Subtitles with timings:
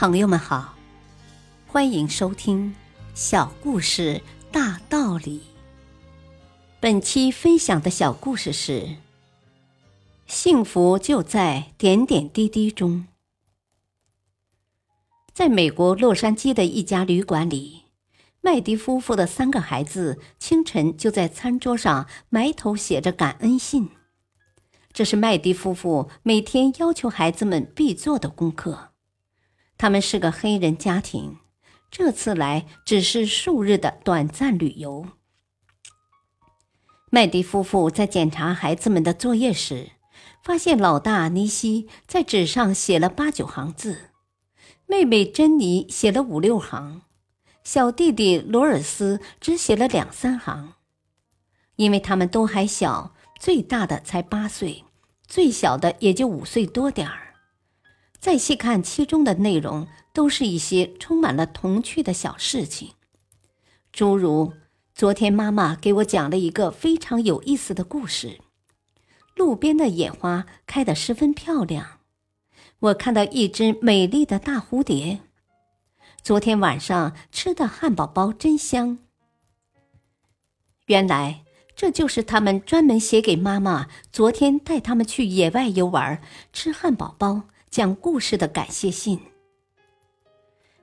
[0.00, 0.76] 朋友们好，
[1.66, 2.68] 欢迎收听
[3.16, 5.40] 《小故事大道理》。
[6.78, 8.94] 本期分享的小故事是：
[10.24, 13.08] 幸福就在点点滴滴中。
[15.34, 17.82] 在美国洛杉矶的一家旅馆里，
[18.40, 23.90] 麦迪夫妇的三个孩子清晨就在餐桌上埋头写着感恩信。
[24.92, 28.90] 这是麦迪夫妇每天要求孩子们必做的功课。
[29.78, 31.38] 他们是个黑人家庭，
[31.88, 35.06] 这次来只是数日的短暂旅游。
[37.10, 39.92] 麦迪夫妇在检查孩子们的作业时，
[40.42, 44.10] 发现老大尼西在纸上写了八九行字，
[44.86, 47.02] 妹妹珍妮写了五六行，
[47.62, 50.74] 小弟弟罗尔斯只写了两三行。
[51.76, 54.84] 因为他们都还小，最大的才八岁。
[55.28, 57.27] 最小的也就五岁多点儿。
[58.20, 62.92] 再细看其中的内容，都是一些充满了童趣的小事情，
[63.92, 64.52] 诸如
[64.94, 68.40] 昨天妈妈给我讲了一个非常有意思的故事：
[69.34, 72.00] 路边的野花开得十分漂亮，
[72.80, 75.20] 我看到一只美丽的大蝴蝶。
[76.22, 78.98] 昨天晚上吃的汉堡包真香。
[80.86, 81.44] 原来。
[81.80, 86.20] 这就是他们专门写给妈妈昨天带他们去野外游玩、
[86.52, 89.20] 吃汉堡包、讲故事的感谢信。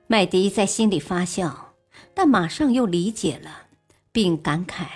[0.06, 1.74] 麦迪在心里发笑，
[2.14, 3.66] 但马上又理解了，
[4.12, 4.86] 并感慨：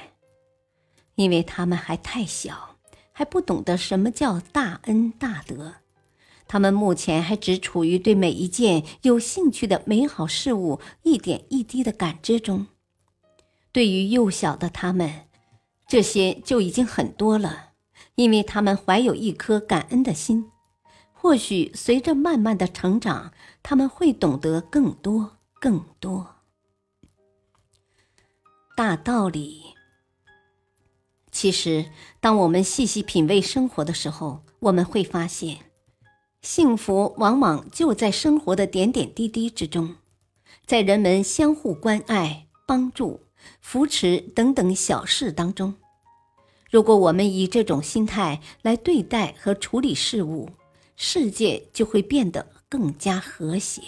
[1.16, 2.76] 因为他们还太小，
[3.12, 5.74] 还不懂得什么叫大恩大德，
[6.46, 12.68] 他们目前还只处于对每一件有兴趣的美好事物一点一滴的感知中。
[13.72, 15.26] 对于幼小的他们，
[15.88, 17.70] 这些就已经很多了，
[18.14, 20.49] 因为他们怀有一颗感恩的心。
[21.22, 26.36] 或许随着慢慢的成长，他们会懂得更多、更多
[28.74, 29.74] 大道理。
[31.30, 35.58] 其实，当我们细细品味生活的时候，我们会发现，
[36.40, 39.96] 幸福往往就在生活的点点滴滴之中，
[40.64, 43.20] 在人们相互关爱、帮助。
[43.60, 45.74] 扶持等等小事当中，
[46.70, 50.50] 如果我们以这种心态来对待和处理事物，
[51.02, 53.80] 世界就会变得更加和谐。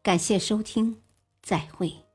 [0.00, 1.02] 感谢收听，
[1.42, 2.05] 再会。